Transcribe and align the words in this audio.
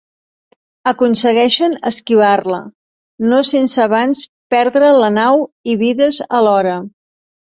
Aconsegueixen 0.91 1.73
esquivar-la, 1.89 2.61
no 3.33 3.41
sense 3.49 3.83
abans 3.83 4.23
perdre 4.55 4.89
la 5.03 5.11
nau 5.19 5.43
i 5.75 5.77
vides 5.83 6.19
alhora. 6.39 6.75